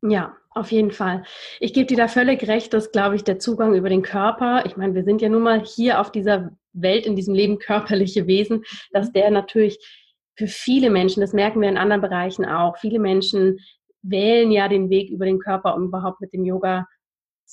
[0.02, 1.24] Ja, auf jeden Fall.
[1.60, 4.78] Ich gebe dir da völlig recht, dass, glaube ich, der Zugang über den Körper, ich
[4.78, 8.64] meine, wir sind ja nun mal hier auf dieser Welt, in diesem Leben körperliche Wesen,
[8.92, 9.14] dass mhm.
[9.14, 9.78] der natürlich
[10.36, 13.60] für viele Menschen, das merken wir in anderen Bereichen auch, viele Menschen
[14.02, 16.88] wählen ja den Weg über den Körper, um überhaupt mit dem Yoga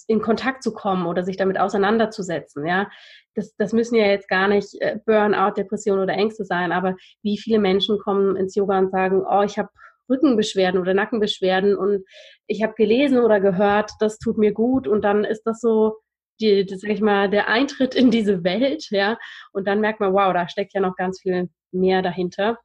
[0.06, 2.66] in Kontakt zu kommen oder sich damit auseinanderzusetzen.
[2.66, 2.88] Ja,
[3.34, 7.38] das, das müssen ja jetzt gar nicht äh, Burnout, Depression oder Ängste sein, aber wie
[7.38, 9.68] viele Menschen kommen ins Yoga und sagen, oh, ich habe
[10.08, 12.04] Rückenbeschwerden oder Nackenbeschwerden und
[12.46, 15.96] ich habe gelesen oder gehört, das tut mir gut und dann ist das so
[16.40, 19.18] die, das, sag ich mal, der Eintritt in diese Welt, ja,
[19.52, 22.58] und dann merkt man, wow, da steckt ja noch ganz viel mehr dahinter.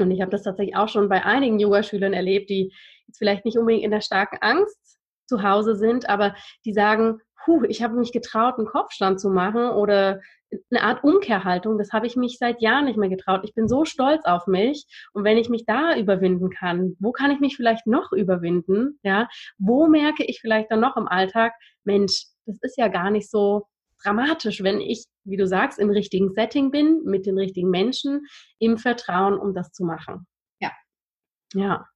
[0.00, 2.72] Und ich habe das tatsächlich auch schon bei einigen Yogaschülern erlebt, die
[3.06, 4.98] jetzt vielleicht nicht unbedingt in der starken Angst
[5.32, 6.34] zu Hause sind, aber
[6.66, 10.20] die sagen, puh, ich habe mich getraut, einen Kopfstand zu machen oder
[10.70, 13.40] eine Art Umkehrhaltung, das habe ich mich seit Jahren nicht mehr getraut.
[13.44, 17.30] Ich bin so stolz auf mich und wenn ich mich da überwinden kann, wo kann
[17.30, 18.98] ich mich vielleicht noch überwinden?
[19.02, 23.30] Ja, wo merke ich vielleicht dann noch im Alltag, Mensch, das ist ja gar nicht
[23.30, 23.62] so
[24.04, 28.26] dramatisch, wenn ich, wie du sagst, im richtigen Setting bin, mit den richtigen Menschen,
[28.58, 30.26] im Vertrauen, um das zu machen.
[30.60, 30.72] Ja.
[31.54, 31.86] Ja.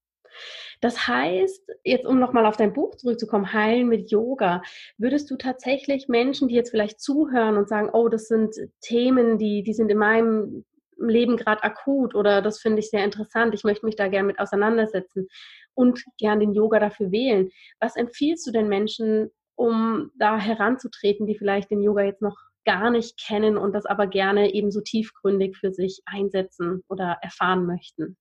[0.80, 4.62] Das heißt, jetzt um nochmal auf dein Buch zurückzukommen, Heilen mit Yoga,
[4.98, 9.62] würdest du tatsächlich Menschen, die jetzt vielleicht zuhören und sagen, oh, das sind Themen, die,
[9.62, 10.64] die sind in meinem
[10.98, 14.38] Leben gerade akut oder das finde ich sehr interessant, ich möchte mich da gerne mit
[14.38, 15.28] auseinandersetzen
[15.74, 17.50] und gern den Yoga dafür wählen.
[17.80, 22.90] Was empfiehlst du den Menschen, um da heranzutreten, die vielleicht den Yoga jetzt noch gar
[22.90, 28.16] nicht kennen und das aber gerne eben so tiefgründig für sich einsetzen oder erfahren möchten?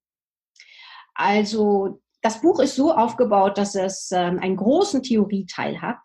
[1.15, 5.99] Also das Buch ist so aufgebaut, dass es ähm, einen großen Theorieteil hat,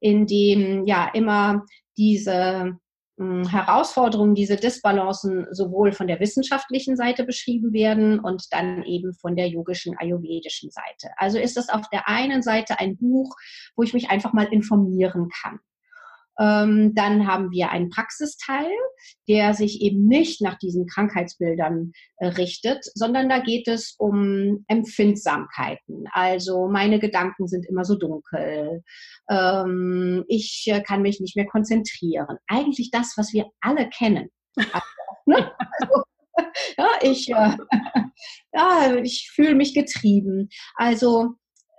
[0.00, 1.66] in dem ja immer
[1.98, 2.78] diese
[3.18, 9.36] hm, Herausforderungen, diese Disbalancen sowohl von der wissenschaftlichen Seite beschrieben werden und dann eben von
[9.36, 11.12] der yogischen ayurvedischen Seite.
[11.18, 13.36] Also ist es auf der einen Seite ein Buch,
[13.76, 15.58] wo ich mich einfach mal informieren kann.
[16.38, 18.70] Ähm, dann haben wir einen Praxisteil,
[19.28, 26.04] der sich eben nicht nach diesen Krankheitsbildern äh, richtet, sondern da geht es um Empfindsamkeiten.
[26.12, 28.82] Also meine Gedanken sind immer so dunkel.
[29.30, 32.38] Ähm, ich äh, kann mich nicht mehr konzentrieren.
[32.46, 34.28] Eigentlich das, was wir alle kennen.
[34.56, 34.86] Also,
[35.26, 35.52] ne?
[35.80, 36.02] also,
[36.78, 37.56] ja, ich, äh,
[38.52, 40.48] ja, ich fühle mich getrieben.
[40.76, 41.34] Also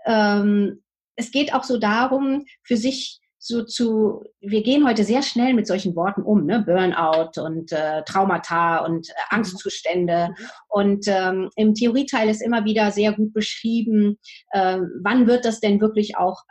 [0.05, 0.83] ähm,
[1.15, 5.67] es geht auch so darum, für sich so zu, wir gehen heute sehr schnell mit
[5.67, 6.63] solchen Worten um, ne?
[6.65, 9.37] Burnout und äh, Traumata und äh, mhm.
[9.37, 10.29] Angstzustände.
[10.29, 10.45] Mhm.
[10.67, 14.19] Und ähm, im Theorieteil ist immer wieder sehr gut beschrieben,
[14.51, 16.43] äh, wann wird das denn wirklich auch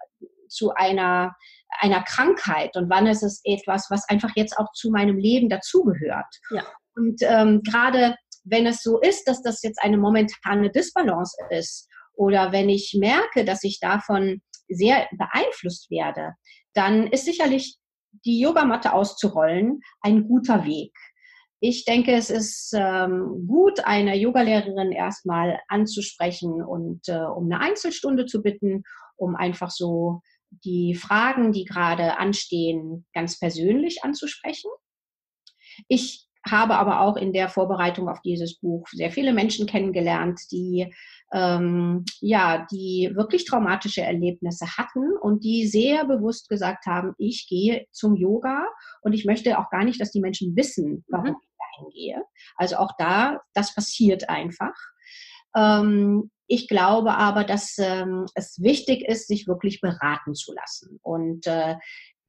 [0.48, 1.34] zu einer
[1.80, 6.32] einer Krankheit und wann ist es etwas, was einfach jetzt auch zu meinem Leben dazugehört.
[6.50, 6.64] Ja.
[6.94, 12.52] Und ähm, gerade wenn es so ist, dass das jetzt eine momentane Disbalance ist oder
[12.52, 16.32] wenn ich merke, dass ich davon sehr beeinflusst werde,
[16.76, 17.76] dann ist sicherlich
[18.24, 20.92] die Yogamatte auszurollen ein guter Weg.
[21.60, 28.26] Ich denke, es ist ähm, gut, eine Yogalehrerin erstmal anzusprechen und äh, um eine Einzelstunde
[28.26, 28.82] zu bitten,
[29.16, 34.70] um einfach so die Fragen, die gerade anstehen, ganz persönlich anzusprechen.
[35.88, 40.94] Ich habe aber auch in der Vorbereitung auf dieses Buch sehr viele Menschen kennengelernt, die
[41.32, 47.86] ähm, ja, die wirklich traumatische Erlebnisse hatten und die sehr bewusst gesagt haben, ich gehe
[47.90, 48.66] zum Yoga
[49.02, 51.36] und ich möchte auch gar nicht, dass die Menschen wissen, warum mhm.
[51.42, 52.22] ich dahin gehe.
[52.56, 54.74] Also auch da, das passiert einfach.
[55.56, 61.00] Ähm, ich glaube aber, dass ähm, es wichtig ist, sich wirklich beraten zu lassen.
[61.02, 61.74] Und äh,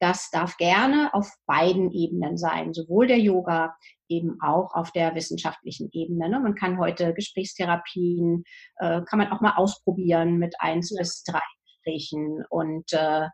[0.00, 3.74] das darf gerne auf beiden Ebenen sein, sowohl der Yoga,
[4.08, 6.28] eben auch auf der wissenschaftlichen Ebene.
[6.28, 6.40] Ne?
[6.40, 8.44] Man kann heute Gesprächstherapien,
[8.76, 12.44] äh, kann man auch mal ausprobieren mit eins bis drei Gesprächen.
[12.48, 13.28] Und äh,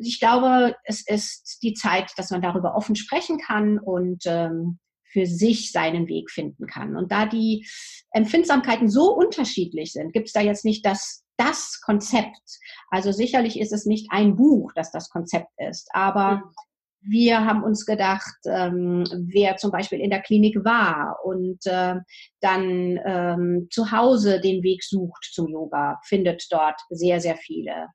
[0.00, 4.78] ich glaube, es ist die Zeit, dass man darüber offen sprechen kann und ähm,
[5.14, 6.96] für sich seinen Weg finden kann.
[6.96, 7.66] Und da die
[8.10, 12.58] Empfindsamkeiten so unterschiedlich sind, gibt es da jetzt nicht das, das Konzept.
[12.90, 16.42] Also sicherlich ist es nicht ein Buch, das das Konzept ist, aber mhm.
[17.06, 21.96] Wir haben uns gedacht, ähm, wer zum Beispiel in der Klinik war und äh,
[22.40, 27.88] dann ähm, zu Hause den Weg sucht zum Yoga, findet dort sehr, sehr viele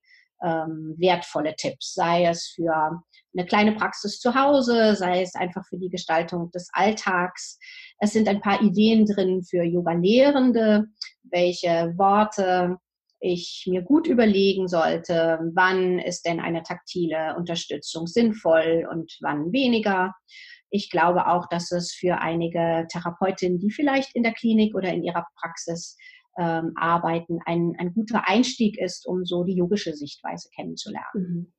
[0.44, 3.02] ähm, wertvolle Tipps, sei es für
[3.36, 7.58] eine kleine Praxis zu Hause, sei es einfach für die Gestaltung des Alltags.
[8.00, 10.86] Es sind ein paar Ideen drin für Yoga-Lehrende,
[11.24, 12.78] welche Worte
[13.20, 20.14] ich mir gut überlegen sollte, wann ist denn eine taktile Unterstützung sinnvoll und wann weniger.
[20.70, 25.04] Ich glaube auch, dass es für einige Therapeutinnen, die vielleicht in der Klinik oder in
[25.04, 25.98] ihrer Praxis
[26.40, 31.06] ähm, arbeiten, ein, ein guter Einstieg ist, um so die yogische Sichtweise kennenzulernen.
[31.14, 31.54] Mhm.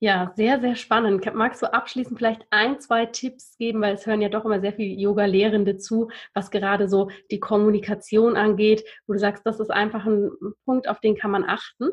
[0.00, 1.24] Ja, sehr, sehr spannend.
[1.34, 4.72] Magst du abschließend vielleicht ein, zwei Tipps geben, weil es hören ja doch immer sehr
[4.72, 10.06] viele Yoga-Lehrende zu, was gerade so die Kommunikation angeht, wo du sagst, das ist einfach
[10.06, 10.30] ein
[10.64, 11.88] Punkt, auf den kann man achten?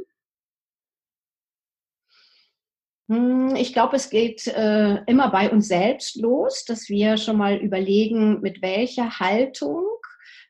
[3.10, 7.58] Hm, ich glaube, es geht äh, immer bei uns selbst los, dass wir schon mal
[7.58, 9.84] überlegen, mit welcher Haltung,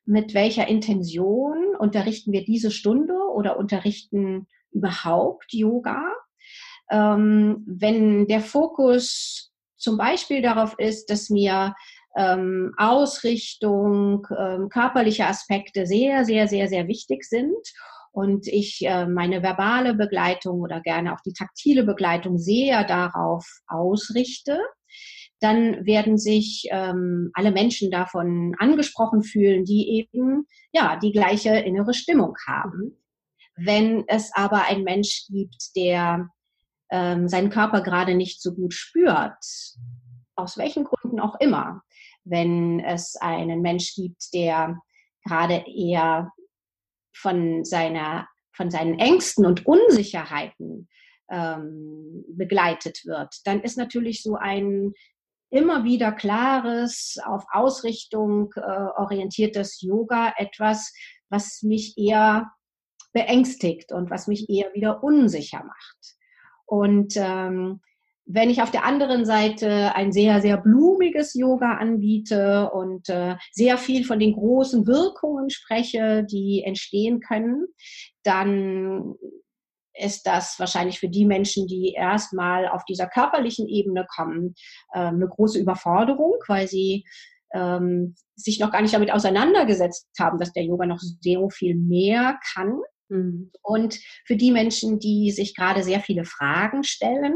[0.06, 6.04] mit welcher Intention unterrichten wir diese Stunde oder unterrichten überhaupt Yoga
[6.91, 11.76] ähm, wenn der Fokus zum Beispiel darauf ist, dass mir
[12.17, 17.56] ähm, Ausrichtung, ähm, körperliche Aspekte sehr, sehr, sehr, sehr wichtig sind
[18.12, 24.58] und ich äh, meine verbale Begleitung oder gerne auch die taktile Begleitung sehr darauf ausrichte,
[25.41, 31.93] dann werden sich ähm, alle Menschen davon angesprochen fühlen, die eben ja die gleiche innere
[31.93, 33.04] Stimmung haben.
[33.58, 36.30] Wenn es aber ein Mensch gibt, der
[36.91, 39.43] ähm, seinen Körper gerade nicht so gut spürt,
[40.36, 41.82] aus welchen Gründen auch immer,
[42.24, 44.78] wenn es einen Mensch gibt, der
[45.24, 46.32] gerade eher
[47.15, 50.88] von seiner von seinen Ängsten und Unsicherheiten
[51.30, 54.93] ähm, begleitet wird, dann ist natürlich so ein
[55.50, 60.93] immer wieder klares, auf Ausrichtung äh, orientiertes Yoga etwas,
[61.30, 62.52] was mich eher
[63.13, 66.15] beängstigt und was mich eher wieder unsicher macht.
[66.65, 67.82] Und ähm,
[68.25, 73.78] wenn ich auf der anderen Seite ein sehr, sehr blumiges Yoga anbiete und äh, sehr
[73.78, 77.67] viel von den großen Wirkungen spreche, die entstehen können,
[78.23, 79.15] dann
[79.93, 84.56] ist das wahrscheinlich für die Menschen, die erstmal auf dieser körperlichen Ebene kommen,
[84.93, 87.06] äh, eine große Überforderung, weil sie
[87.54, 92.38] ähm, sich noch gar nicht damit auseinandergesetzt haben, dass der Yoga noch sehr viel mehr
[92.54, 92.80] kann.
[93.10, 93.52] Mhm.
[93.62, 97.36] Und für die Menschen, die sich gerade sehr viele Fragen stellen,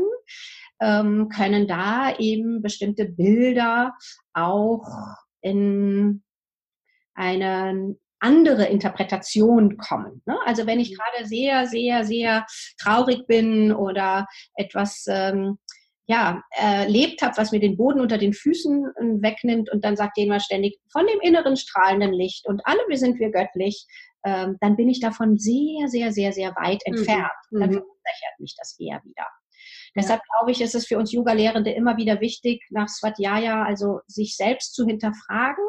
[0.81, 3.93] ähm, können da eben bestimmte Bilder
[4.33, 4.85] auch
[5.41, 6.23] in
[7.13, 10.21] eine andere Interpretation kommen.
[10.25, 10.37] Ne?
[10.45, 10.95] Also wenn ich mhm.
[10.95, 12.45] gerade sehr, sehr, sehr
[12.81, 15.57] traurig bin oder etwas ähm,
[16.07, 20.17] ja, erlebt habe, was mir den Boden unter den Füßen äh, wegnimmt und dann sagt
[20.17, 23.85] jemand ständig von dem inneren strahlenden Licht und alle wir sind wir göttlich,
[24.25, 26.95] ähm, dann bin ich davon sehr, sehr, sehr, sehr weit mhm.
[26.95, 27.31] entfernt.
[27.51, 27.59] Mhm.
[27.59, 29.27] Dann verunsichert mich das eher wieder.
[29.95, 30.01] Ja.
[30.01, 34.35] Deshalb glaube ich, ist es für uns Yoga-Lehrende immer wieder wichtig, nach Swadhyaya, also sich
[34.35, 35.63] selbst zu hinterfragen,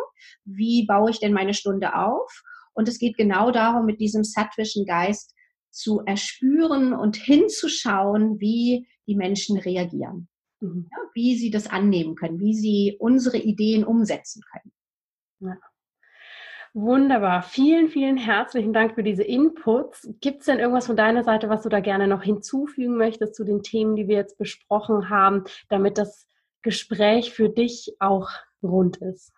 [0.44, 2.42] wie baue ich denn meine Stunde auf?
[2.74, 5.34] Und es geht genau darum, mit diesem sattwischen Geist
[5.70, 10.28] zu erspüren und hinzuschauen, wie die Menschen reagieren,
[10.60, 10.88] mhm.
[10.90, 14.72] ja, wie sie das annehmen können, wie sie unsere Ideen umsetzen können.
[15.40, 15.56] Ja.
[16.72, 17.42] Wunderbar.
[17.42, 20.08] Vielen, vielen herzlichen Dank für diese Inputs.
[20.20, 23.44] Gibt es denn irgendwas von deiner Seite, was du da gerne noch hinzufügen möchtest zu
[23.44, 26.28] den Themen, die wir jetzt besprochen haben, damit das
[26.62, 28.30] Gespräch für dich auch
[28.62, 29.32] rund ist?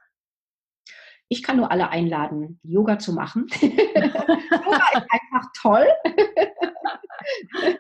[1.28, 3.47] Ich kann nur alle einladen, Yoga zu machen.
[3.62, 5.87] Yoga ist einfach toll.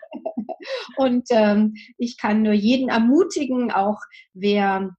[0.96, 3.98] Und ähm, ich kann nur jeden ermutigen, auch
[4.32, 4.96] wer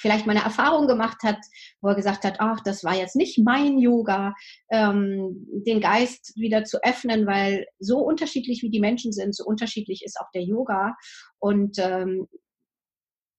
[0.00, 1.38] vielleicht mal eine Erfahrung gemacht hat,
[1.80, 4.34] wo er gesagt hat, ach, das war jetzt nicht mein Yoga,
[4.70, 10.02] ähm, den Geist wieder zu öffnen, weil so unterschiedlich wie die Menschen sind, so unterschiedlich
[10.04, 10.94] ist auch der Yoga
[11.38, 12.26] und ähm,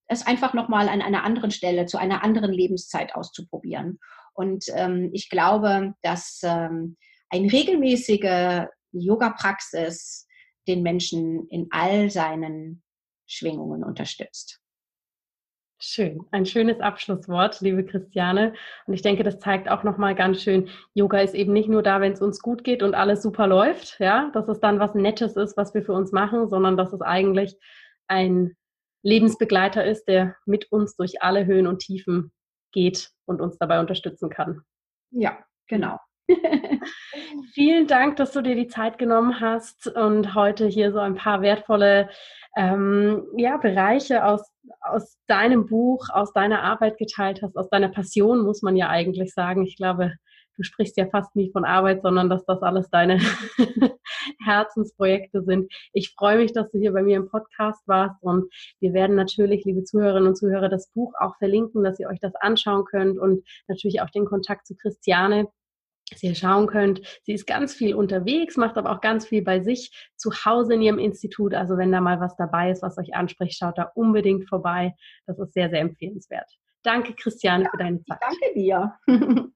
[0.08, 3.98] es einfach nochmal an einer anderen Stelle, zu einer anderen Lebenszeit auszuprobieren.
[4.34, 6.98] Und ähm, ich glaube, dass ähm,
[7.30, 10.28] eine regelmäßige Yoga-Praxis
[10.68, 12.84] den Menschen in all seinen
[13.26, 14.61] Schwingungen unterstützt.
[15.84, 18.54] Schön, ein schönes Abschlusswort, liebe Christiane.
[18.86, 22.00] Und ich denke, das zeigt auch nochmal ganz schön, Yoga ist eben nicht nur da,
[22.02, 25.36] wenn es uns gut geht und alles super läuft, ja, dass es dann was Nettes
[25.36, 27.58] ist, was wir für uns machen, sondern dass es eigentlich
[28.08, 28.56] ein
[29.02, 32.32] Lebensbegleiter ist, der mit uns durch alle Höhen und Tiefen
[32.72, 34.62] geht und uns dabei unterstützen kann.
[35.10, 35.98] Ja, genau.
[37.54, 41.42] Vielen Dank, dass du dir die Zeit genommen hast und heute hier so ein paar
[41.42, 42.10] wertvolle
[42.56, 44.42] ähm, ja, Bereiche aus,
[44.82, 49.34] aus deinem Buch, aus deiner Arbeit geteilt hast, aus deiner Passion, muss man ja eigentlich
[49.34, 49.64] sagen.
[49.66, 50.14] Ich glaube,
[50.58, 53.20] du sprichst ja fast nie von Arbeit, sondern dass das alles deine
[54.44, 55.72] Herzensprojekte sind.
[55.94, 59.64] Ich freue mich, dass du hier bei mir im Podcast warst und wir werden natürlich,
[59.66, 63.48] liebe Zuhörerinnen und Zuhörer, das Buch auch verlinken, dass ihr euch das anschauen könnt und
[63.68, 65.48] natürlich auch den Kontakt zu Christiane
[66.12, 67.02] dass ihr schauen könnt.
[67.24, 70.82] Sie ist ganz viel unterwegs, macht aber auch ganz viel bei sich zu Hause in
[70.82, 71.54] ihrem Institut.
[71.54, 74.94] Also wenn da mal was dabei ist, was euch anspricht, schaut da unbedingt vorbei.
[75.26, 76.50] Das ist sehr, sehr empfehlenswert.
[76.84, 78.20] Danke, Christiane, ja, für deine Zeit.
[78.22, 78.94] Danke dir.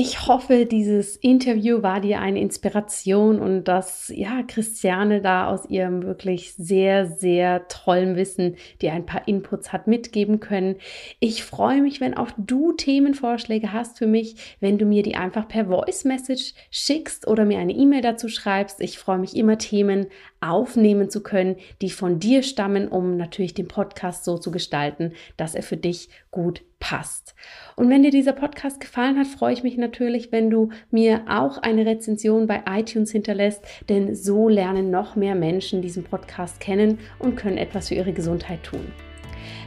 [0.00, 6.04] Ich hoffe, dieses Interview war dir eine Inspiration und dass ja Christiane da aus ihrem
[6.04, 10.76] wirklich sehr sehr tollen Wissen dir ein paar Inputs hat mitgeben können.
[11.18, 15.48] Ich freue mich, wenn auch du Themenvorschläge hast für mich, wenn du mir die einfach
[15.48, 18.80] per Voice Message schickst oder mir eine E-Mail dazu schreibst.
[18.80, 20.06] Ich freue mich immer Themen
[20.40, 25.56] aufnehmen zu können, die von dir stammen, um natürlich den Podcast so zu gestalten, dass
[25.56, 27.34] er für dich gut passt.
[27.76, 31.58] Und wenn dir dieser Podcast gefallen hat, freue ich mich natürlich, wenn du mir auch
[31.58, 37.36] eine Rezension bei iTunes hinterlässt, denn so lernen noch mehr Menschen diesen Podcast kennen und
[37.36, 38.86] können etwas für ihre Gesundheit tun.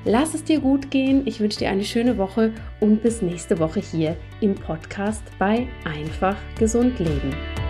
[0.04, 3.80] Lass es dir gut gehen, ich wünsche dir eine schöne Woche und bis nächste Woche
[3.80, 7.61] hier im Podcast bei Einfach Gesund Leben.